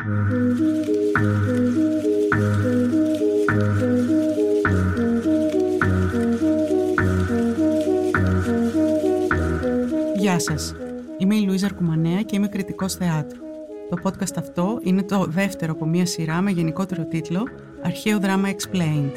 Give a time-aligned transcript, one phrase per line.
[0.00, 0.08] Γεια
[10.38, 10.74] σας.
[11.18, 13.40] Είμαι η Λουίζα Αρκουμανέα και είμαι κριτικός θεάτρου.
[13.90, 17.48] Το podcast αυτό είναι το δεύτερο από μια σειρά με γενικότερο τίτλο
[17.82, 19.16] «Αρχαίο δράμα Explained»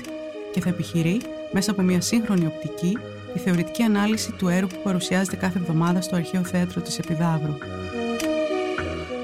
[0.54, 1.22] και θα επιχειρεί
[1.52, 2.98] μέσα από μια σύγχρονη οπτική
[3.36, 7.54] η θεωρητική ανάλυση του έργου που παρουσιάζεται κάθε εβδομάδα στο Αρχαίο Θέατρο της Επιδαύρου.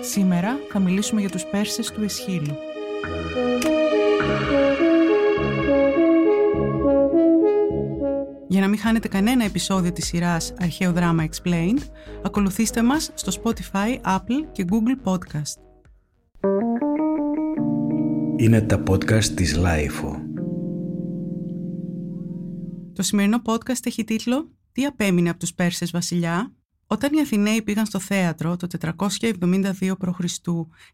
[0.10, 2.56] Σήμερα θα μιλήσουμε για τους Πέρσες του Εσχύλου.
[8.48, 11.82] Για να μην χάνετε κανένα επεισόδιο της σειράς Αρχαίο Δράμα Explained,
[12.24, 15.62] ακολουθήστε μας στο Spotify, Apple και Google Podcast.
[18.38, 20.16] Είναι τα podcast της Lifeo.
[22.94, 26.54] Το σημερινό podcast έχει τίτλο «Τι απέμεινε από τους Πέρσες βασιλιά»
[26.92, 30.20] Όταν οι Αθηναίοι πήγαν στο θέατρο το 472 π.Χ.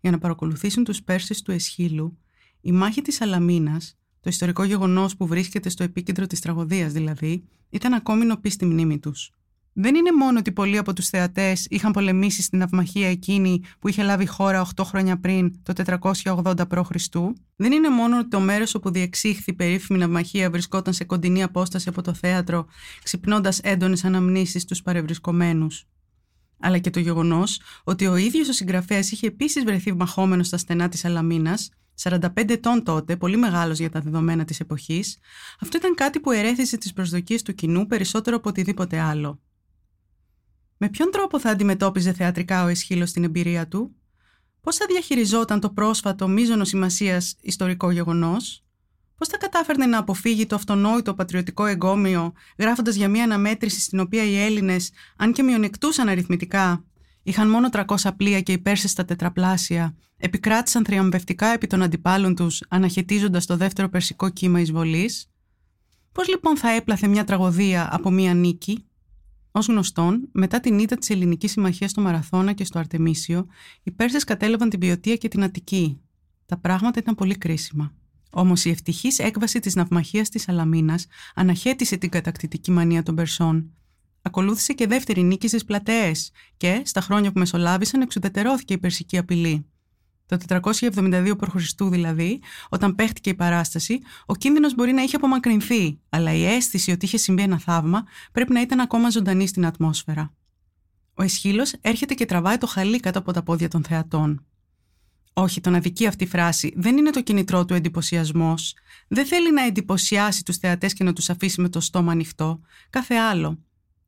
[0.02, 2.18] για να παρακολουθήσουν τους Πέρσες του Εσχύλου,
[2.62, 7.94] η μάχη της Αλαμίνας, το ιστορικό γεγονός που βρίσκεται στο επίκεντρο της τραγωδίας δηλαδή, ήταν
[7.94, 9.32] ακόμη νοπή στη μνήμη τους.
[9.78, 14.04] Δεν είναι μόνο ότι πολλοί από τους θεατές είχαν πολεμήσει στην αυμαχία εκείνη που είχε
[14.04, 15.74] λάβει χώρα 8 χρόνια πριν, το
[16.24, 16.92] 480 π.Χ.
[17.56, 21.90] Δεν είναι μόνο ότι το μέρος όπου διεξήχθη η περίφημη ναυμαχία βρισκόταν σε κοντινή απόσταση
[21.90, 22.66] από το θέατρο,
[23.04, 25.86] ξυπνώντας έντονες αναμνήσεις στους παρευρισκομένους.
[26.60, 30.90] Αλλά και το γεγονός ότι ο ίδιος ο συγγραφέας είχε επίσης βρεθεί μαχόμενος στα στενά
[30.90, 31.70] της Αλαμίνας,
[32.04, 35.18] 45 ετών τότε, πολύ μεγάλος για τα δεδομένα της εποχής,
[35.60, 39.40] αυτό ήταν κάτι που ερέθησε τις προσδοκίες του κοινού περισσότερο από οτιδήποτε άλλο.
[40.78, 43.96] Με ποιον τρόπο θα αντιμετώπιζε θεατρικά ο Εσχύλος την εμπειρία του,
[44.62, 48.64] πώς θα διαχειριζόταν το πρόσφατο μείζονο σημασίας ιστορικό γεγονός,
[49.18, 54.24] πώς θα κατάφερνε να αποφύγει το αυτονόητο πατριωτικό εγκόμιο, γράφοντας για μια αναμέτρηση στην οποία
[54.24, 56.86] οι Έλληνες, αν και μειονεκτούσαν αριθμητικά,
[57.24, 57.86] είχαν μόνο 300
[58.18, 63.90] πλοία και οι Πέρσες στα τετραπλάσια, επικράτησαν θριαμβευτικά επί των αντιπάλων τους, αναχαιτίζοντας το δεύτερο
[63.90, 65.30] περσικό κύμα εισβολής;
[66.12, 68.85] Πώς λοιπόν θα έπλαθε μια τραγωδία από μια νίκη,
[69.56, 73.48] Ω γνωστόν, μετά την ήττα της Ελληνικής Συμμαχίας στο Μαραθώνα και στο Αρτεμίσιο,
[73.84, 76.02] οι Πέρσες κατέλαβαν την Ποιοτία και την Αττική.
[76.46, 77.94] Τα πράγματα ήταν πολύ κρίσιμα.
[78.32, 81.06] Όμως η ευτυχής έκβαση της ναυμαχίας της Αλαμίνας
[81.36, 83.72] αναχέτησε την κατακτητική μανία των Περσών.
[84.22, 86.12] Ακολούθησε και δεύτερη νίκη στις πλατείε
[86.58, 89.66] και, στα χρόνια που μεσολάβησαν, εξουδετερώθηκε η περσική απειλή.
[90.26, 91.56] Το 472 π.Χ.
[91.90, 97.06] δηλαδή, όταν παίχτηκε η παράσταση, ο κίνδυνος μπορεί να είχε απομακρυνθεί, αλλά η αίσθηση ότι
[97.06, 100.34] είχε συμβεί ένα θαύμα πρέπει να ήταν ακόμα ζωντανή στην ατμόσφαιρα.
[101.14, 104.46] Ο Εσχύλο έρχεται και τραβάει το χαλί κάτω από τα πόδια των θεατών.
[105.34, 106.74] Όχι, τον αδικεί αυτή η φράση.
[106.76, 108.74] Δεν είναι το κινητρό του εντυπωσιασμός.
[109.08, 112.60] Δεν θέλει να εντυπωσιάσει τους θεατές και να τους αφήσει με το στόμα ανοιχτό.
[112.90, 113.60] Κάθε άλλο.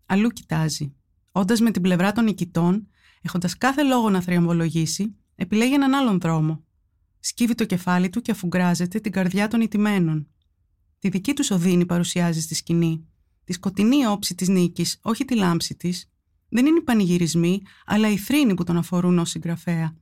[0.05, 0.93] Αλλού κοιτάζει.
[1.31, 2.87] Όντας με την πλευρά των νικητών,
[3.21, 6.63] έχοντας κάθε λόγο να θριαμβολογήσει, επιλέγει έναν άλλον δρόμο.
[7.19, 10.27] Σκύβει το κεφάλι του και αφουγκράζεται την καρδιά των ιτημένων.
[10.99, 13.07] Τη δική τους οδύνη παρουσιάζει στη σκηνή.
[13.43, 16.11] Τη σκοτεινή όψη της νίκης, όχι τη λάμψη της.
[16.49, 19.95] Δεν είναι οι πανηγυρισμοί, αλλά οι θρήνοι που τον αφορούν ως συγγραφέα.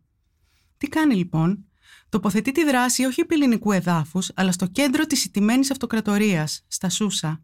[0.78, 1.66] Τι κάνει λοιπόν,
[2.10, 7.44] τοποθετεί τη δράση όχι επί ελληνικού εδάφους, αλλά στο κέντρο της ιτημένης αυτοκρατορίας, στα Σούσα.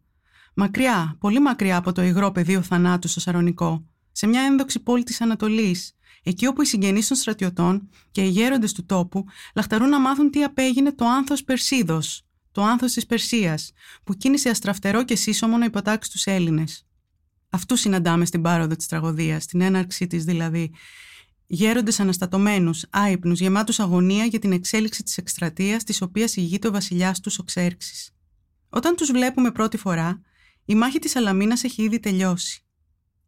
[0.54, 5.22] Μακριά, πολύ μακριά από το υγρό πεδίο θανάτου στο Σαρονικό, σε μια ένδοξη πόλη της
[5.22, 10.32] Ανατολής, εκεί όπου οι συγγενείς των στρατιωτών και οι γέροντες του τόπου λαχταρούν να μάθουν
[10.32, 13.72] τι απέγινε το άνθος Περσίδος, το άνθος της Περσίας,
[14.04, 16.86] που κίνησε αστραφτερό και σύσσωμο να υποτάξει τους Έλληνες.
[17.50, 20.72] Αυτού συναντάμε στην πάροδο της τραγωδίας, στην έναρξή της δηλαδή.
[21.48, 27.20] Γέροντες αναστατωμένους, άϊπνους, γεμάτους αγωνία για την εξέλιξη της εκστρατείας της οποίας ηγείται ο βασιλιάς
[27.20, 28.12] τους ο Ξέρξης.
[28.70, 30.22] Όταν τους βλέπουμε πρώτη φορά,
[30.66, 32.64] η μάχη της Αλαμίνας έχει ήδη τελειώσει.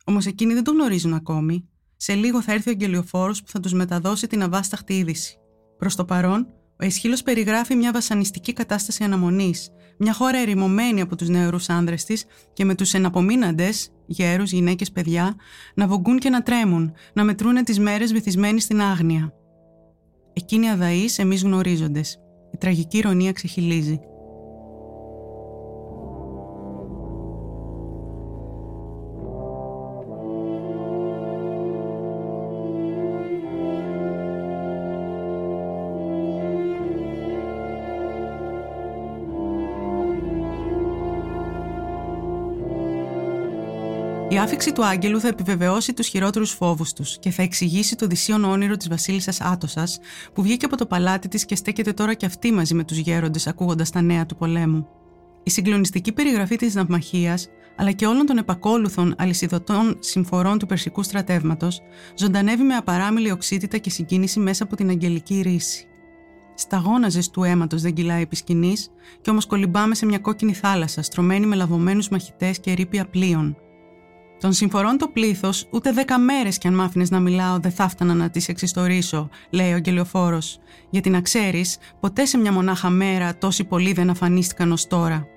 [0.05, 1.69] Όμως εκείνοι δεν το γνωρίζουν ακόμη
[2.03, 5.38] σε λίγο θα έρθει ο αγγελιοφόρος που θα τους μεταδώσει την αβάσταχτη είδηση.
[5.78, 6.47] Προς το παρόν,
[6.81, 12.25] ο Αισχύλο περιγράφει μια βασανιστική κατάσταση αναμονής, μια χώρα ερημωμένη από τους νεαρούς άνδρες της
[12.53, 15.36] και με τους εναπομείναντες, γέρους, γυναίκες, παιδιά,
[15.75, 19.34] να βογκούν και να τρέμουν, να μετρούν τις μέρες βυθισμένοι στην άγνοια.
[20.34, 22.20] Εκείνοι αδαείς, εμείς γνωρίζοντες.
[22.53, 23.99] Η τραγική ηρωνία ξεχυλίζει.
[44.34, 48.44] Η άφηξη του Άγγελου θα επιβεβαιώσει τους χειρότερους φόβους τους και θα εξηγήσει το δυσίων
[48.44, 50.00] όνειρο της Βασίλισσας Άτοσας,
[50.34, 53.47] που βγήκε από το παλάτι της και στέκεται τώρα και αυτή μαζί με τους γέροντες,
[53.47, 54.88] ακούγοντας τα νέα του πολέμου.
[55.44, 61.82] Η συγκλονιστική περιγραφή της ναυμαχίας αλλά και όλων των επακόλουθων αλυσιδωτών συμφορών του Περσικού στρατεύματος,
[62.18, 65.88] ζωντανεύει με απαράμιλη οξύτητα και συγκίνηση μέσα από την αγγελική ρίση.
[66.56, 68.90] Σταγόναζες του αίματος δεν κυλάει επί σκηνής,
[69.22, 73.58] και όμως κολυμπάμε σε μια κόκκινη θάλασσα, στρωμένη με λαβωμένους μαχητές και ρήπια πλοίων.
[74.43, 77.84] Των συμφορών το πλήθος, ούτε δέκα μέρες κι αν μ' άφηνε να μιλάω, δεν θα
[77.84, 80.59] έφτανα να τις εξιστορήσω, λέει ο αγγελιοφόρος,
[80.90, 85.28] γιατί να ξέρεις, ποτέ σε μια μονάχα μέρα τόσοι πολλοί δεν αφανίστηκαν ως τώρα.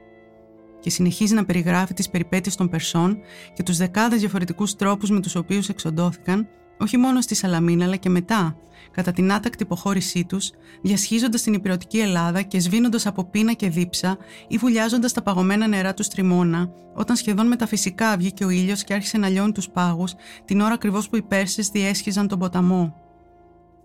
[0.81, 3.19] Και συνεχίζει να περιγράφει τις περιπέτειες των Περσών
[3.55, 8.09] και τους δεκάδες διαφορετικούς τρόπους με τους οποίους εξοντώθηκαν, όχι μόνο στη Σαλαμίνα αλλά και
[8.09, 8.57] μετά,
[8.91, 10.51] κατά την άτακτη υποχώρησή τους,
[10.83, 14.17] διασχίζοντας την υπηρετική Ελλάδα και σβήνοντας από πείνα και δίψα
[14.49, 19.19] ή βουλιάζοντας τα παγωμένα νερά του Στριμώνα, όταν σχεδόν μεταφυσικά βγήκε ο ήλιος και άρχισε
[19.19, 20.15] να λιώνει τους πάγους,
[20.45, 22.95] την ώρα ακριβώς που οι Πέρσες διέσχιζαν τον ποταμό.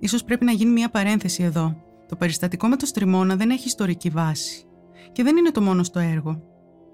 [0.07, 1.75] σω πρέπει να γίνει μια παρένθεση εδώ.
[2.07, 4.65] Το περιστατικό με το Στριμώνα δεν έχει ιστορική βάση.
[5.11, 6.41] Και δεν είναι το μόνος στο έργο.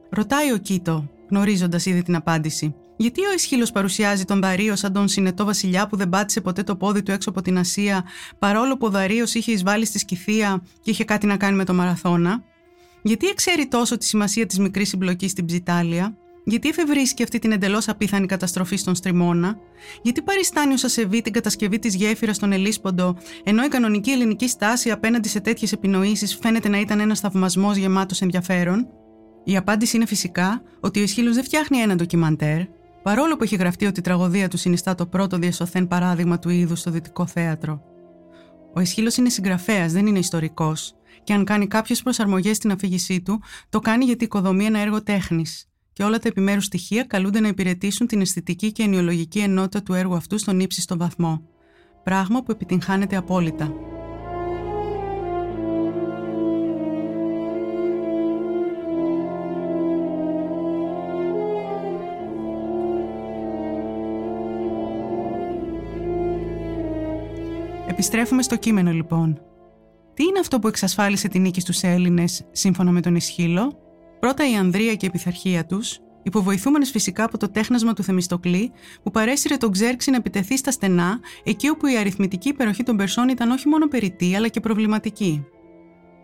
[0.10, 2.76] Ρωτάει ο Κίτο, γνωρίζοντας ήδη την απάντηση.
[2.98, 6.76] Γιατί ο Ισχύλος παρουσιάζει τον Δαρίο σαν τον συνετό βασιλιά που δεν πάτησε ποτέ το
[6.76, 8.06] πόδι του έξω από την Ασία,
[8.40, 11.74] παρόλο που ο Δαρίος είχε εισβάλει στη Σκυθία και είχε κάτι να κάνει με το
[11.74, 12.44] Μαραθώνα;
[13.02, 17.88] Γιατί εξέρει τόσο τη σημασία της μικρής συμπλοκής στην Ψιτάλια, γιατί εφευρίσκει αυτή την εντελώς
[17.88, 19.58] απίθανη καταστροφή στον Στριμώνα,
[20.02, 24.92] γιατί παριστάνει ως ασεβή την κατασκευή της γέφυρας στον Ελίσποντο, ενώ η κανονική ελληνική στάση
[24.92, 28.88] απέναντι σε τέτοιες επινοήσεις φαίνεται να ήταν ένας θαυμασμός γεμάτος ενδιαφέρον,
[29.44, 32.62] η απάντηση είναι φυσικά ότι ο Ισχύλος δεν φτιάχνει ένα ντοκιμαντέρ,
[33.08, 36.80] παρόλο που έχει γραφτεί ότι η τραγωδία του συνιστά το πρώτο διασωθέν παράδειγμα του είδους
[36.80, 37.82] στο δυτικό θέατρο.
[38.74, 43.42] Ο Ισχύλος είναι συγγραφέας, δεν είναι ιστορικός, και αν κάνει κάποιες προσαρμογές στην αφήγησή του,
[43.70, 48.08] το κάνει γιατί οικοδομεί ένα έργο τέχνης, και όλα τα επιμέρους στοιχεία καλούνται να υπηρετήσουν
[48.08, 51.42] την αισθητική και ενοιολογική ενότητα του έργου αυτού στον ύψιστο βαθμό.
[52.04, 53.74] Πράγμα που επιτυγχάνεται απόλυτα.
[67.98, 69.42] Επιστρέφουμε στο κείμενο λοιπόν.
[70.14, 73.80] Τι είναι αυτό που εξασφάλισε την νίκη στους Έλληνες σύμφωνα με τον Ισχύλο;
[74.20, 78.72] Πρώτα η Ανδρεία και η πειθαρχία τους, υποβοηθούμενες φυσικά από το τέχνασμα του Θεμιστοκλή,
[79.04, 83.30] που παρέσυρε τον Ξέρξη να επιτεθεί στα στενά, εκεί όπου η αριθμητική υπεροχή των Περσών
[83.30, 85.46] ήταν όχι μόνο περιττή, αλλά και προβληματική.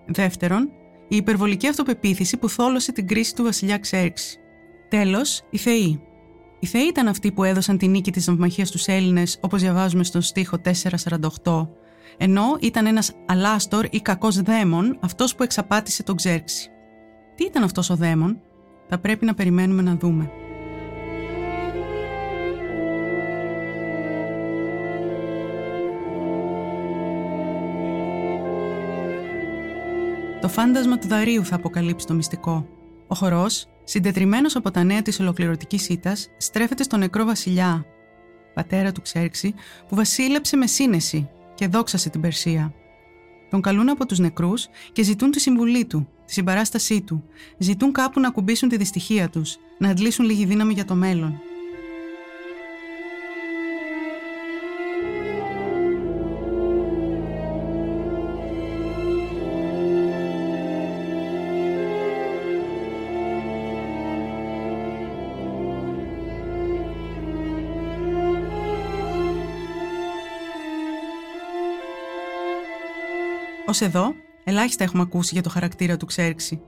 [0.07, 0.69] Δεύτερον,
[1.07, 4.37] η υπερβολική αυτοπεποίθηση που θόλωσε την κρίση του βασιλιά Ξέρξη.
[4.89, 6.01] Τέλος, η Θεή,
[6.63, 10.21] οι Θεοί ήταν αυτοί που έδωσαν τη νίκη της ναυμαχίας στους Έλληνες, όπως διαβάζουμε στον
[10.21, 10.57] στίχο
[11.43, 11.67] 448,
[12.17, 16.69] ενώ ήταν ένας αλάστορ ή κακός δαίμον αυτός που εξαπάτησε τον Ξέρξη.
[17.35, 18.41] Τι ήταν αυτός ο δαίμον;
[18.87, 20.31] Θα πρέπει να περιμένουμε να δούμε.
[30.41, 32.67] Το φάντασμα του Δαρίου θα αποκαλύψει το μυστικό.
[33.07, 37.85] Ο χορός Συντετριμένος από τα νέα της ολοκληρωτικής ήττας, στρέφεται στον νεκρό βασιλιά,
[38.53, 39.53] πατέρα του Ξέρξη,
[39.87, 42.73] που βασίλεψε με σύνεση και δόξασε την Περσία.
[43.49, 47.23] Τον καλούν από τους νεκρούς και ζητούν τη συμβουλή του, τη συμπαράστασή του.
[47.57, 51.41] Ζητούν κάπου να κουμπίσουν τη δυστυχία τους, να αντλήσουν λίγη δύναμη για το μέλλον.
[73.73, 76.61] Ω εδώ, ελάχιστα έχουμε ακούσει για το χαρακτήρα του Ξέρξη.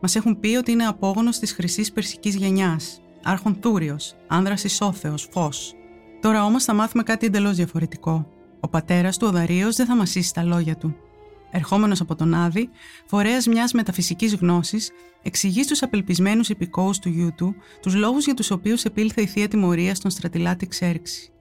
[0.00, 5.74] Μας έχουν πει ότι είναι απόγονος της χρυσής περσικής γενιάς, άρχον Θούριο, άνδρας ισόθεος, φως.
[6.20, 8.28] Τώρα όμως θα μάθουμε κάτι εντελώς διαφορετικό.
[8.60, 10.96] Ο πατέρας του, ο Δαρίο, δεν θα μα τα λόγια του.
[11.50, 12.68] Ερχόμενος από τον Άδη,
[13.06, 14.90] φορέας μιας μεταφυσικής γνώσης,
[15.22, 19.48] εξηγεί στους απελπισμένους υπηκόους του γιού του τους λόγους για τους οποίους επήλθε η θεία
[19.48, 21.33] τιμωρία στον στρατηλάτη Ξέρξη.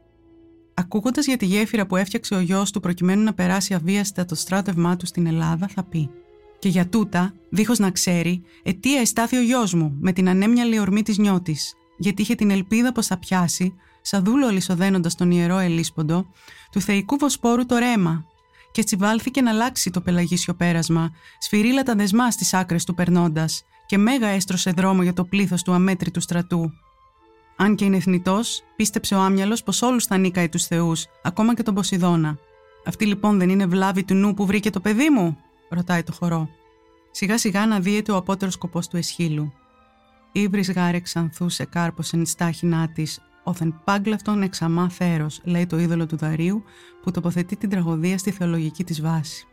[0.73, 4.95] Ακούγοντας για τη γέφυρα που έφτιαξε ο γιος του προκειμένου να περάσει αβίαστα το στράτευμά
[4.95, 6.09] του στην Ελλάδα, θα πει:
[6.59, 11.01] Και για τούτα, δίχως να ξέρει, αιτία εστάθη ο γιος μου με την ανέμια ορμή
[11.01, 16.25] της νιώτης, γιατί είχε την ελπίδα πως θα πιάσει, σαν δούλο αλυσοδένοντας τον ιερό Ελίσποντο,
[16.71, 18.25] του θεϊκού βοσπόρου το ρέμα,
[18.71, 23.97] και τσιβάλθηκε να αλλάξει το πελαγίσιο πέρασμα, σφυρίλα τα δεσμά στις άκρες του περνώντας, και
[23.97, 26.71] μέγα έστρωσε δρόμο για το πλήθος του αμέτρητου στρατού,
[27.55, 28.39] αν και είναι εθνητό,
[28.75, 32.37] πίστεψε ο Άμυαλος πως όλους θα νίκαει τους Θεούς, ακόμα και τον Ποσειδώνα.
[32.85, 35.37] Αυτή λοιπόν δεν είναι βλάβη του νου που βρήκε το παιδί μου,
[35.69, 36.49] ρωτάει το χορό.
[37.11, 39.53] Σιγά σιγά αναδύεται ο απότερος σκοπός του Εσχύλου.
[40.31, 46.17] Ήβρις γάρε ξανθού σε κάρποσεν στάχινά της, όθεν πάγκλαυτον εξαμά θέρος, λέει το είδωλο του
[46.17, 46.63] Δαρίου,
[47.01, 49.47] που τοποθετεί την τραγωδία στη θεολογική της βάση.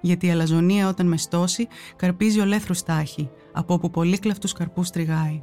[0.00, 5.42] γιατί η αλαζονία όταν μεστώσει καρπίζει ολέθρους στάχη, από όπου πολύκλαυτους καρπούς τριγάει.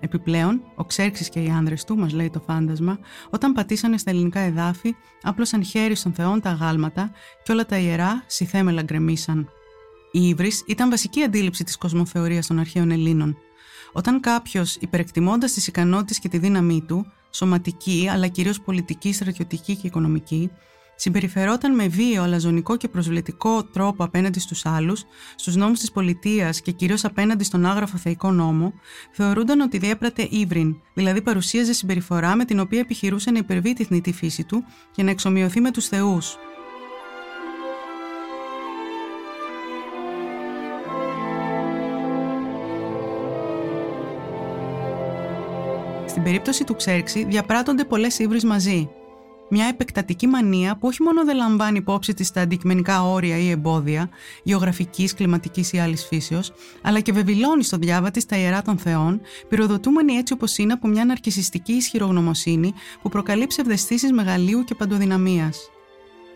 [0.00, 2.98] Επιπλέον, ο Ξέρξης και οι άνδρες του, μας λέει το φάντασμα,
[3.30, 7.10] όταν πατήσανε στα ελληνικά εδάφη, άπλωσαν χέρι στον Θεόν τα αγάλματα
[7.42, 9.48] και όλα τα ιερά συθέμελα γκρεμίσαν.
[10.12, 13.36] Η ύβρι ήταν βασική αντίληψη της κοσμοθεωρίας των αρχαίων Ελλήνων.
[13.92, 19.86] Όταν κάποιος, υπερεκτιμώντας τις ικανότητες και τη δύναμή του, σωματική αλλά κυρίως πολιτική, στρατιωτική και
[19.86, 20.50] οικονομική,
[20.96, 25.04] συμπεριφερόταν με βίαιο, αλαζονικό και προσβλητικό τρόπο απέναντι στους άλλους,
[25.36, 28.72] στους νόμους της πολιτείας και κυρίως απέναντι στον άγραφο θεϊκό νόμο,
[29.10, 34.12] θεωρούνταν ότι διέπρατε ύβριν, δηλαδή παρουσίαζε συμπεριφορά με την οποία επιχειρούσε να υπερβεί τη θνητή
[34.12, 36.36] φύση του και να εξομοιωθεί με τους θεούς.
[46.06, 48.90] Στην περίπτωση του Ξέρξη διαπράττονται πολλές ύβρις μαζί,
[49.48, 54.08] μια επεκτατική μανία που όχι μόνο δεν λαμβάνει υπόψη της τα αντικειμενικά όρια ή εμπόδια,
[54.42, 59.20] γεωγραφικής, κλιματικής ή άλλης φύσεως, αλλά και βεβηλώνει στο διάβα της τα ιερά των Θεών,
[59.48, 65.70] πυροδοτούμενη έτσι όπως είναι από μια ναρκιστική ισχυρογνωμοσύνη που προκαλεί ψευδεστήσεις μεγαλείου και παντοδυναμίας.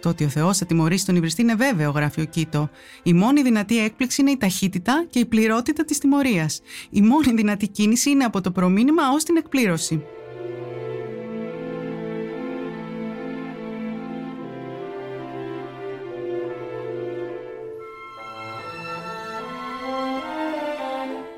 [0.00, 2.70] Το ότι ο Θεός θα τιμωρήσει τον υβριστή είναι βέβαιο, γράφει ο Κίτο.
[3.02, 6.60] Η μόνη δυνατή έκπληξη είναι η ταχύτητα και η πληρότητα της τιμωρίας.
[6.90, 10.02] Η μόνη δυνατή κίνηση είναι από το προμήνυμα ως την εκπλήρωση.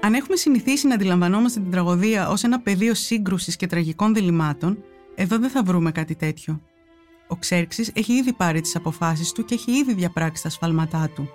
[0.04, 5.38] Αν έχουμε συνηθίσει να αντιλαμβανόμαστε την τραγωδία ως ένα πεδίο σύγκρουσης και τραγικών διλημάτων, εδώ
[5.38, 6.60] δεν θα βρούμε κάτι τέτοιο.
[7.28, 11.28] Ο Ξέρξης έχει ήδη πάρει τις αποφάσεις του και έχει ήδη διαπράξει τα σφάλματά του.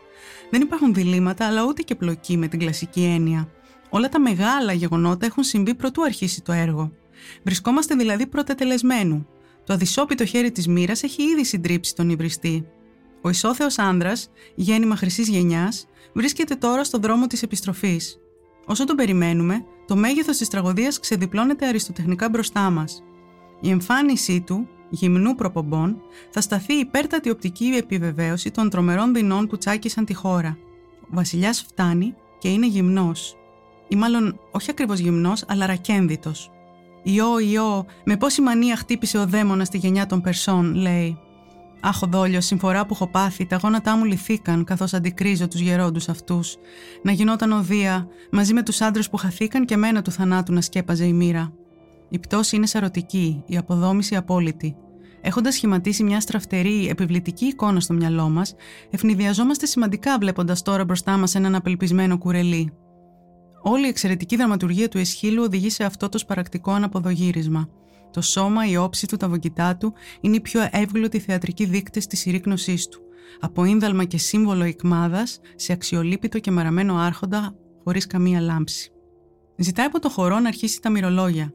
[0.49, 3.49] Δεν υπάρχουν διλήμματα, αλλά ούτε και πλοκή με την κλασική έννοια.
[3.89, 6.91] Όλα τα μεγάλα γεγονότα έχουν συμβεί πρωτού αρχίσει το έργο.
[7.43, 9.27] Βρισκόμαστε δηλαδή πρωτετελεσμένου.
[9.63, 12.67] Το αδυσόπιτο χέρι της μοίρας έχει ήδη συντρίψει τον υβριστή.
[13.21, 18.19] Ο ισόθεος άνδρας, γέννημα χρυσής γενιάς, βρίσκεται τώρα στο δρόμο της επιστροφής.
[18.69, 23.03] Όσο τον περιμένουμε, το μέγεθος της τραγωδίας ξεδιπλώνεται αριστοτεχνικά μπροστά μας.
[23.61, 30.05] Η εμφάνισή του, γυμνού προπομπών, θα σταθεί υπέρτατη οπτική επιβεβαίωση των τρομερών δεινών που τσάκισαν
[30.05, 30.57] τη χώρα.
[31.01, 33.35] Ο βασιλιάς φτάνει και είναι γυμνός.
[33.87, 36.51] Ή μάλλον όχι ακριβώς γυμνός, αλλά ρακένδυτος.
[37.03, 41.17] Ιω, ιω, με πόση μανία χτύπησε ο δαίμονας στη γενιά των Περσών, λέει.
[41.79, 46.57] Αχ, δόλιος, συμφορά που έχω πάθει, τα γόνατά μου λυθήκαν καθώς αντικρίζω τους γερόντους αυτούς.
[47.03, 51.05] Να γινόταν οδεία, μαζί με τους άντρες που χαθήκαν και μένα του θανάτου να σκέπαζε
[51.05, 51.53] η μοίρα.
[52.09, 54.75] Η πτώση είναι σαρωτική, η αποδόμηση απόλυτη.
[55.21, 58.55] Έχοντας σχηματίσει μια στραφτερή, επιβλητική εικόνα στο μυαλό μας,
[58.89, 62.73] ευνηδιαζόμαστε σημαντικά βλέποντας τώρα μπροστά μας έναν απελπισμένο κουρελί.
[63.61, 67.69] Όλη η εξαιρετική δραματουργία του Εσχύλου οδηγεί σε αυτό το σπαρακτικό αναποδογύρισμα.
[68.11, 72.19] Το σώμα, η όψη του, τα βογκητά του είναι οι πιο εύγλωτοι θεατρικοί δείκτες της
[72.19, 73.01] συρρήκνωσής του.
[73.39, 78.91] Από ίνδαλμα και σύμβολο εκμάδας σε αξιολύπητο και μαραμένο άρχοντα χωρίς καμία λάμψη.
[79.57, 81.53] Ζητάει από το χορό να αρχίσει τα μυρολόγια.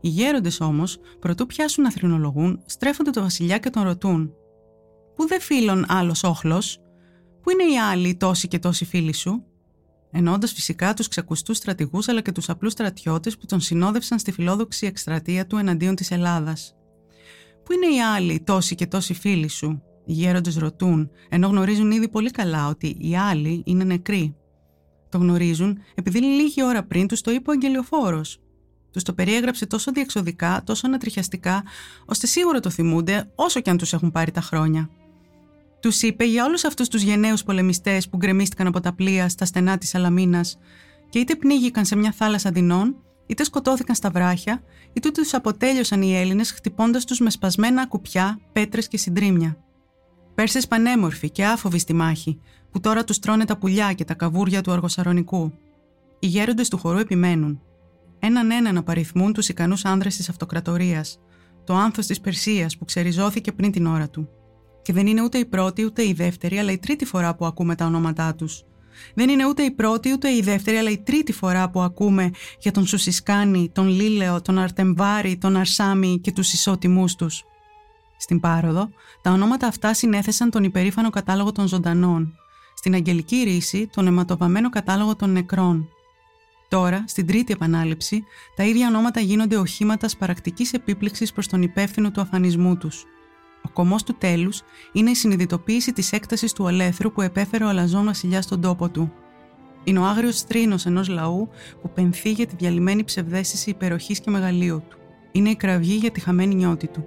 [0.00, 4.32] Οι γέροντες όμως, προτού πιάσουν να θρηνολογούν, στρέφονται το βασιλιά και τον ρωτούν.
[5.14, 6.80] Πού δε φίλων άλλος όχλος,
[7.46, 9.44] Πού είναι οι άλλοι τόσοι και τόσοι φίλοι σου,
[10.10, 14.86] ενώντα φυσικά τους ξεκουστού στρατηγούς αλλά και τους απλούς στρατιώτες που τον συνόδευσαν στη φιλόδοξη
[14.86, 16.74] εκστρατεία του εναντίον της Ελλάδας.
[17.64, 22.08] Πού είναι οι άλλοι τόσοι και τόσοι φίλοι σου, οι γέροντες ρωτούν, ενώ γνωρίζουν ήδη
[22.08, 24.36] πολύ καλά ότι οι άλλοι είναι νεκροί.
[25.08, 28.40] Το γνωρίζουν επειδή λίγη ώρα πριν τους το είπε ο Αγγελιοφόρος.
[28.90, 31.64] Τους το περιέγραψε τόσο διεξοδικά, τόσο ανατριχιαστικά,
[32.04, 34.90] ώστε σίγουρα το θυμούνται όσο και αν τους έχουν πάρει τα χρόνια.
[35.86, 39.78] Τους είπε για όλους αυτούς τους γενναίους πολεμιστές που γκρεμίστηκαν από τα πλοία στα στενά
[39.78, 40.58] της Αλαμίνας
[41.08, 44.62] και είτε πνίγηκαν σε μια θάλασσα δεινών, είτε σκοτώθηκαν στα βράχια,
[44.92, 49.56] είτε τους αποτέλειωσαν οι Έλληνες χτυπώντας τους με σπασμένα κουπιά, πέτρες και συντρίμια.
[50.34, 52.40] Πέρσες πανέμορφοι και άφοβοι στη μάχη,
[52.70, 55.52] που τώρα τους τρώνε τα πουλιά και τα καβούρια του αργοσαρονικού.
[56.18, 57.60] Οι γέροντες του χορού επιμένουν.
[58.18, 61.18] Έναν έναν απαριθμούν τους ικανούς άνδρες της αυτοκρατορίας,
[61.64, 64.28] το άνθος της Περσίας που ξεριζώθηκε πριν την ώρα του.
[64.86, 67.74] Και δεν είναι ούτε η πρώτη ούτε η δεύτερη, αλλά η τρίτη φορά που ακούμε
[67.74, 68.64] τα ονόματά τους.
[69.14, 72.72] Δεν είναι ούτε η πρώτη ούτε η δεύτερη, αλλά η τρίτη φορά που ακούμε για
[72.72, 77.44] τον Σουσισκάνη, τον Λίλεο, τον Αρτεμβάρη, τον Αρσάμι και τους ισότιμούς τους.
[78.16, 78.88] Στην Πάροδο,
[79.22, 82.34] τα ονόματα αυτά συνέθεσαν τον υπερήφανο κατάλογο των ζωντανών.
[82.74, 85.88] Στην Αγγελική Ρίση, τον αιματοβαμμένο κατάλογο των νεκρών.
[86.68, 88.22] Τώρα, στην τρίτη επανάληψη,
[88.56, 93.04] τα ίδια ονόματα γίνονται οχήματας σπαρακτική επίπληξης προς τον υπεύθυνο του αφανισμού τους.
[93.66, 98.04] Ο κομμός του τέλους είναι η συνειδητοποίηση της έκτασης του ολέθρου που επέφερε ο Αλαζόν
[98.04, 99.12] βασιλιάς στον τόπο του.
[99.84, 101.48] Είναι ο άγριος τρίνο ενός λαού
[101.82, 104.96] που πενθεί για τη διαλυμένη ψευδέστηση υπεροχής και μεγαλείου του.
[105.32, 107.06] Είναι η κραυγή για τη χαμένη νιώτη του.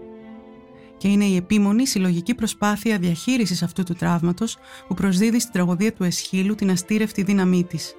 [0.98, 6.04] και είναι η επίμονη συλλογική προσπάθεια διαχείρισης αυτού του τραύματος που προσδίδει στην τραγωδία του
[6.04, 7.94] Εσχύλου την αστήρευτη δύναμή της.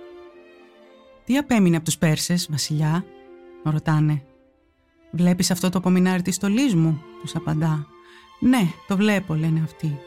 [1.25, 3.05] «Τι απέμεινε από τους Πέρσες, βασιλιά»
[3.64, 4.23] ρωτάνε.
[5.11, 7.87] «Βλέπεις αυτό το απομεινάρι της στολής μου» τους απαντά.
[8.40, 9.99] «Ναι, το βλέπω» λένε αυτοί.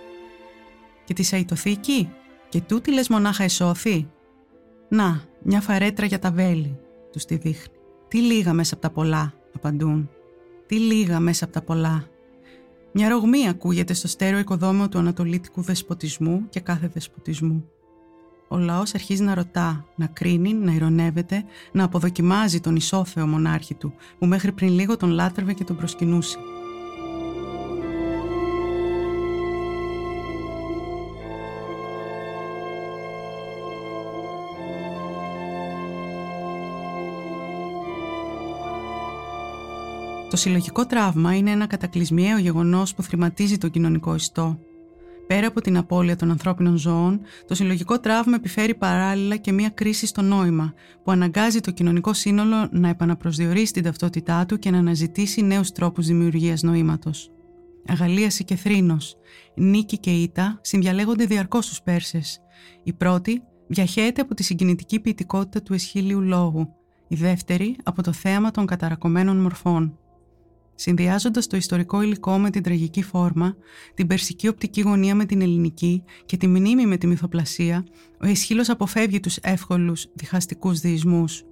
[1.03, 2.09] «Και τη Σαϊτοθήκη»
[2.49, 4.09] και τούτη λες μονάχα εσώθη;
[4.89, 6.79] «Να, μια φαρέτρα για τα βέλη»
[7.11, 7.73] τους τη δείχνει.
[8.07, 10.09] «Τι λίγα μέσα από τα πολλά» απαντούν.
[10.65, 12.07] «Τι λίγα μέσα από τα πολλά»
[12.95, 17.65] Μια ρογμή ακούγεται στο στέρεο οικοδόμημα του ανατολίτικου δεσποτισμού και κάθε δεσποτισμού.
[18.47, 23.93] Ο λαός αρχίζει να ρωτά, να κρίνει, να ηρωνεύεται, να αποδοκιμάζει τον ισόθεο μονάρχη του,
[24.19, 26.37] που μέχρι πριν λίγο τον λάτρευε και τον προσκυνούσε.
[40.33, 44.59] Το συλλογικό τραύμα είναι ένα κατακλυσμιαίο γεγονός που θρηματίζει τον κοινωνικό ιστό.
[45.27, 50.05] Πέρα από την απώλεια των ανθρώπινων ζώων, το συλλογικό τραύμα επιφέρει παράλληλα και μια κρίση
[50.05, 50.73] στο νόημα,
[51.03, 56.05] που αναγκάζει το κοινωνικό σύνολο να επαναπροσδιορίσει την ταυτότητά του και να αναζητήσει νέους τρόπους
[56.05, 57.31] δημιουργίας νοήματος.
[57.87, 59.15] Αγαλίαση και θρήνος,
[59.55, 62.39] νίκη και ήττα συνδιαλέγονται διαρκώς στους Πέρσες.
[62.83, 66.73] Η πρώτη διαχέεται από τη συγκινητική ποιητικότητα του εσχύλιου λόγου,
[67.07, 69.97] η δεύτερη από το θέαμα των καταρακωμένων μορφών.
[70.75, 73.55] Συνδυάζοντας το ιστορικό υλικό με την τραγική φόρμα,
[73.93, 77.85] την περσική οπτική γωνία με την ελληνική και τη μνήμη με τη μυθοπλασία,
[78.21, 81.43] ο Ισχύλος αποφεύγει τους εύκολους διχαστικούς διεισμούς.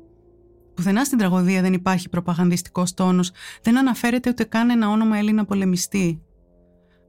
[0.73, 6.21] Πουθενά στην τραγωδία δεν υπάρχει προπαγανδιστικός τόνος, δεν αναφέρεται ούτε καν ένα όνομα Έλληνα πολεμιστή.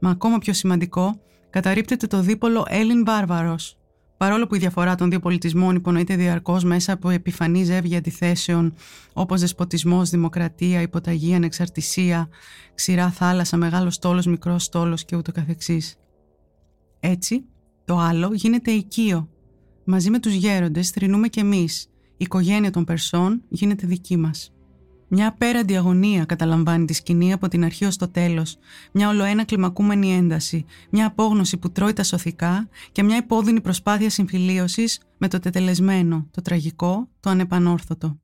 [0.01, 3.79] Μα ακόμα πιο σημαντικό, καταρρύπτεται το δίπολο Έλλην βάρβαρος,
[4.23, 8.75] Παρόλο που η διαφορά των δύο πολιτισμών υπονοείται διαρκώς μέσα από επιφανή ζεύγη αντιθέσεων
[9.13, 12.29] όπως δεσποτισμός, δημοκρατία, υποταγή, ανεξαρτησία,
[12.75, 15.97] ξηρά θάλασσα, μεγάλος στόλος, μικρός στόλος και ούτω καθεξής.
[17.01, 17.45] Έτσι,
[17.85, 19.29] το άλλο γίνεται οικείο.
[19.85, 21.87] Μαζί με τους γέροντες θρυνούμε κι εμείς.
[22.07, 24.53] Η οικογένεια των Περσών γίνεται δική μας.
[25.15, 28.59] Μια απέραντη αγωνία καταλαμβάνει τη σκηνή από την αρχή ως το τέλος,
[28.93, 35.01] μια ολοένα κλιμακούμενη ένταση, μια απόγνωση που τρώει τα σωθικά και μια υπόδεινη προσπάθεια συμφιλίωσης
[35.19, 38.21] με το τετελεσμένο, το τραγικό, το ανεπανόρθωτο.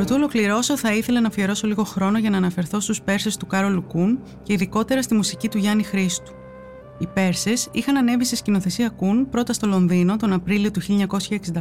[0.00, 3.82] Πρωτού ολοκληρώσω, θα ήθελα να αφιερώσω λίγο χρόνο για να αναφερθώ στους Πέρσες του Κάρολου
[3.82, 6.32] Κούν και ειδικότερα στη μουσική του Γιάννη Χρήστου.
[6.98, 10.80] Οι Πέρσες είχαν ανέβει σε σκηνοθεσία Κούν πρώτα στο Λονδίνο τον Απρίλιο του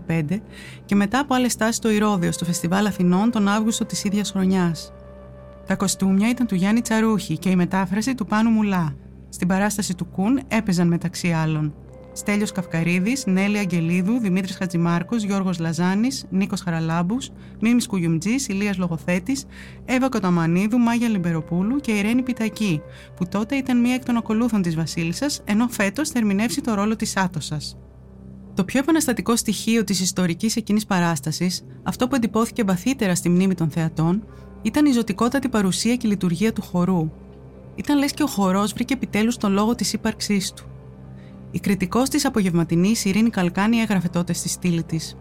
[0.07, 0.41] 1965
[0.85, 4.93] και μετά από άλλες τάσεις στο Ηρόδιο στο Φεστιβάλ Αθηνών τον Αύγουστο της ίδιας χρονιάς.
[5.65, 8.95] Τα κοστούμια ήταν του Γιάννη Τσαρούχη και η μετάφραση του Πάνου Μουλά.
[9.29, 11.73] Στην παράσταση του Κούν έπαιζαν μεταξύ άλλων
[12.19, 17.29] Στέλιος Καυκαρίδης, Νέλη Αγγελίδου, Δημήτρης Χατζημάρκος, Γιώργος Λαζάνης, Νίκος Χαραλάμπους,
[17.59, 19.45] Μίμης Κουγιουμτζής, Ηλίας Λογοθέτης,
[19.85, 22.81] Εύα Κοταμανίδου, Μάγια Λιμπεροπούλου και Ιρένη Πιτακή,
[23.15, 26.95] που τότε ήταν μία εκ των ακολούθων της Βασίλισσας, ενώ φέτος θα ερμηνεύσει το ρόλο
[26.95, 27.77] της Άτοσας.
[28.53, 33.69] Το πιο επαναστατικό στοιχείο της ιστορικής εκείνης παράστασης, αυτό που εντυπώθηκε βαθύτερα στη μνήμη των
[33.69, 34.23] θεατών,
[34.61, 37.11] ήταν η ζωτικότατη παρουσία και λειτουργία του χορού.
[37.75, 40.68] Ήταν λες και ο χορός βρήκε επιτέλους τον λόγο της ύπαρξής του.
[41.51, 45.17] Η κριτικός της απογευματινής Ειρήνη Καλκάνη έγραφε τότε στη στήλη της.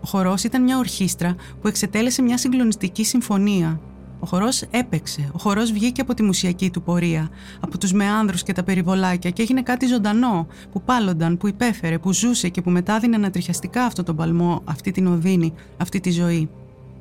[0.00, 3.80] Ο χορός ήταν μια ορχήστρα που εξετέλεσε μια συγκλονιστική συμφωνία.
[4.20, 7.28] Ο χορός έπαιξε, ο χορός βγήκε από τη μουσιακή του πορεία,
[7.60, 12.12] από τους μεάνδρους και τα περιβολάκια και έγινε κάτι ζωντανό, που πάλονταν, που υπέφερε, που
[12.12, 16.48] ζούσε και που μετάδινε ανατριχιαστικά αυτό τον παλμό, αυτή την οδύνη, αυτή τη ζωή.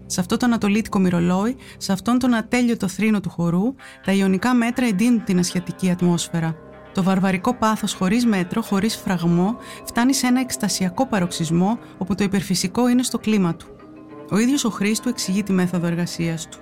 [0.06, 4.86] Σε αυτό το ανατολίτικο μυρολόι, σε αυτόν τον ατέλειωτο θρήνο του χορού, τα ιονικά μέτρα
[4.86, 6.56] εντείνουν την ασιατική ατμόσφαιρα.
[6.94, 12.90] Το βαρβαρικό πάθος χωρίς μέτρο, χωρίς φραγμό, φτάνει σε ένα εκστασιακό παροξισμό όπου το υπερφυσικό
[12.90, 13.66] είναι στο κλίμα του.
[14.32, 16.58] Ο ίδιος ο Χρήστου εξηγεί τη μέθοδο εργασίας του.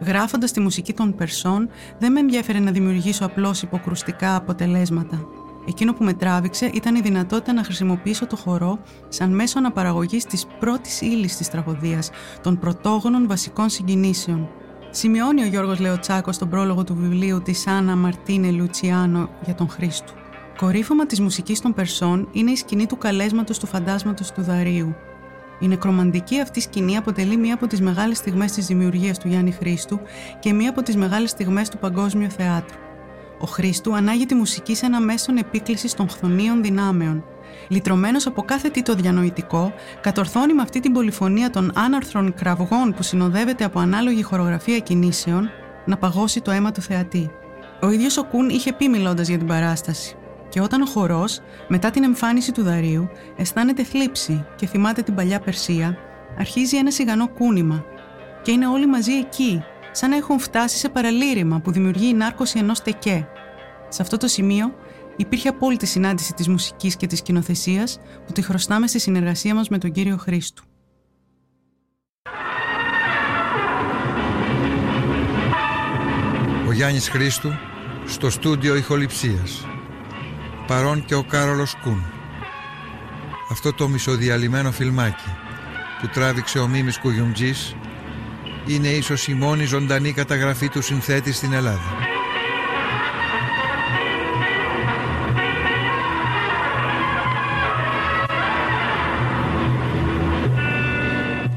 [0.00, 1.68] Γράφοντας τη μουσική των Περσών,
[1.98, 5.26] δεν με ενδιαφέρε να δημιουργήσω απλώς υποκρουστικά αποτελέσματα.
[5.68, 10.46] Εκείνο που με τράβηξε ήταν η δυνατότητα να χρησιμοποιήσω το χορό σαν μέσο αναπαραγωγής της
[10.58, 12.10] πρώτης ύλης της τραγωδίας,
[12.42, 14.48] των πρωτόγονων βασικών συγκινήσεων.
[14.90, 20.12] Σημειώνει ο Γιώργος Λεοτσάκος στον πρόλογο του βιβλίου της Άννα Μαρτίνε Λουτσιάνο για τον Χρήστο.
[20.58, 24.94] Κορύφωμα της μουσικής των Περσών είναι η σκηνή του καλέσματος του φαντάσματος του Δαρίου.
[25.60, 30.00] Η νεκρομαντική αυτή σκηνή αποτελεί μία από τις μεγάλες στιγμές της δημιουργίας του Γιάννη Χρήστου
[30.40, 32.78] και μία από τις μεγάλες στιγμές του παγκόσμιου θεάτρου.
[33.40, 37.24] Ο Χρήστου ανάγει τη μουσική σε ένα μέσον επίκλησης των χθονίων δυνάμεων.
[37.68, 43.02] λυτρωμένος από κάθε τι το διανοητικό, κατορθώνει με αυτή την πολυφωνία των άναρθρων κραυγών που
[43.02, 45.50] συνοδεύεται από ανάλογη χορογραφία κινήσεων
[45.84, 47.30] να παγώσει το αίμα του θεατή.
[47.82, 50.16] Ο ίδιος ο Κούν είχε πει μιλώντας για την παράσταση.
[50.48, 55.40] Και όταν ο χορός, μετά την εμφάνιση του Δαρίου, αισθάνεται θλίψη και θυμάται την παλιά
[55.40, 55.98] Περσία,
[56.38, 57.84] αρχίζει ένα σιγανό κούνημα.
[58.42, 59.64] Και είναι όλοι μαζί εκεί,
[59.98, 63.28] σαν να έχουν φτάσει σε παραλήρημα που δημιουργεί η νάρκωση ενός τεκέ.
[63.88, 64.74] Σε αυτό το σημείο
[65.16, 69.78] υπήρχε απόλυτη συνάντηση της μουσικής και της σκηνοθεσίας που τη χρωστάμε στη συνεργασία μας με
[69.78, 70.64] τον κύριο Χρήστου.
[76.68, 77.50] Ο Γιάννης Χρήστου
[78.06, 79.66] στο στούντιο ηχοληψίας.
[80.66, 82.04] Παρόν και ο Κάρολος Κούν.
[83.50, 85.30] Αυτό το μισοδιαλυμένο φιλμάκι
[86.00, 87.76] που τράβηξε ο Μίμης Κουγιουμτζής
[88.68, 91.96] είναι ίσως η μόνη ζωντανή καταγραφή του συνθέτη στην Ελλάδα.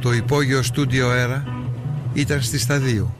[0.02, 1.44] Το υπόγειο στούντιο Έρα
[2.14, 3.16] ήταν στη Σταδίου,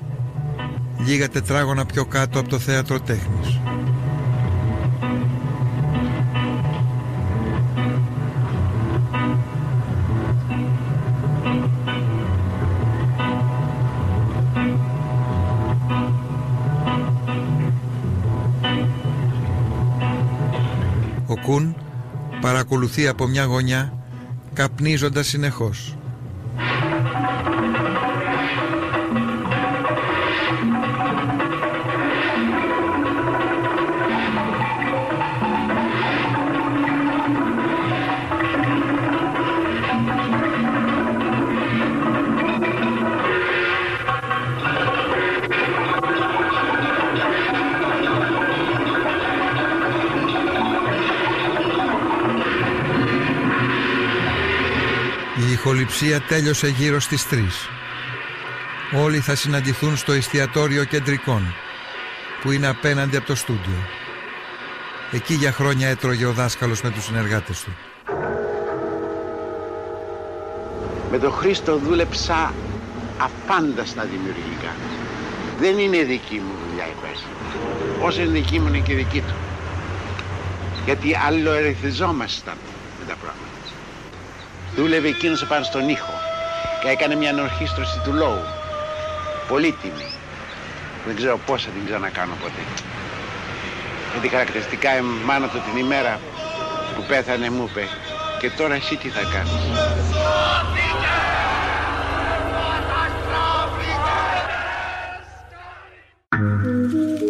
[1.06, 3.61] λίγα τετράγωνα πιο κάτω από το θέατρο τέχνης.
[21.32, 21.76] Ο Κουν
[22.42, 23.94] παρακολουθεί από μια γωνιά
[24.54, 25.98] καπνίζοντας συνεχώς.
[55.82, 57.36] Η ηχοληψία τέλειωσε γύρω στις 3.
[59.04, 61.54] Όλοι θα συναντηθούν στο εστιατόριο κεντρικών,
[62.42, 63.88] που είναι απέναντι από το στούντιο.
[65.12, 67.72] Εκεί για χρόνια έτρωγε ο δάσκαλος με τους συνεργάτες του.
[71.12, 72.54] Με τον Χρήστο δούλεψα
[73.18, 74.76] αφάνταστα δημιουργικά.
[75.60, 77.26] Δεν είναι δική μου δουλειά η πέση.
[78.02, 79.34] Όσο είναι δική μου είναι και δική του.
[80.86, 82.71] Γιατί αλλοερεθιζόμασταν με τα πράγματα.
[84.76, 86.14] Δούλευε εκείνος πάνω στον ήχο
[86.82, 88.46] και έκανε μια ανορχήστρωση του λόγου.
[89.48, 90.06] Πολύτιμη.
[91.06, 92.64] Δεν ξέρω πώς θα την ξανακάνω ποτέ.
[94.12, 96.20] Γιατί χαρακτηριστικά η μάνα του την ημέρα
[96.96, 97.88] που πέθανε μου είπε
[98.40, 99.52] και τώρα εσύ τι θα κάνεις;
[106.34, 107.21] Είμαι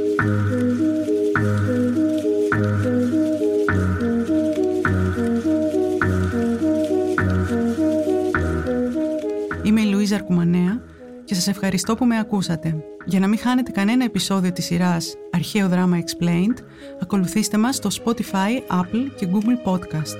[11.41, 12.83] σας ευχαριστώ που με ακούσατε.
[13.05, 16.63] Για να μην χάνετε κανένα επεισόδιο της σειράς Αρχαίο Δράμα Explained,
[17.01, 20.17] ακολουθήστε μας στο Spotify, Apple και Google Podcast.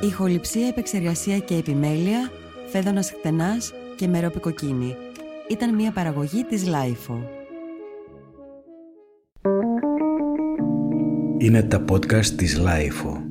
[0.00, 2.30] Ηχοληψία, επεξεργασία και επιμέλεια,
[2.70, 4.96] Φαίδωνας Κτενάς και Μερόπη Κοκκίνη.
[5.48, 7.28] Ήταν μια παραγωγή της LiFO.
[11.38, 13.29] Είναι τα podcast της LiFO.